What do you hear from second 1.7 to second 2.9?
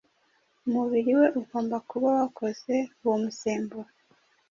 kuba wakoze